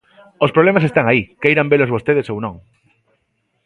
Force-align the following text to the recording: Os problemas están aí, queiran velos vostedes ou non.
Os 0.45 0.53
problemas 0.55 0.85
están 0.89 1.05
aí, 1.07 1.21
queiran 1.41 1.71
velos 1.71 1.93
vostedes 1.95 2.31
ou 2.33 2.37
non. 2.45 2.55